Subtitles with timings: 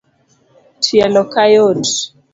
[0.83, 1.83] Tielo kayot